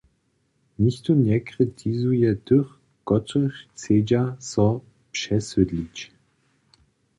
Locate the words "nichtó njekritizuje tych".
0.83-2.69